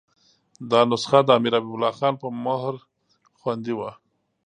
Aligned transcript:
دا 0.71 0.79
نسخه 0.91 1.19
د 1.23 1.29
امیر 1.37 1.53
حبیب 1.57 1.73
الله 1.75 1.91
خان 1.97 2.13
په 2.21 2.27
مهر 2.45 2.75
خوندي 3.39 3.73
وه. 3.79 3.91